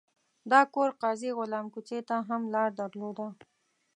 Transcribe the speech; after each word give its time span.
دا 0.51 0.61
کور 0.73 0.89
قاضي 1.01 1.29
غلام 1.37 1.65
کوڅې 1.73 1.99
ته 2.09 2.15
هم 2.27 2.41
لار 2.53 2.69
درلوده. 2.79 3.27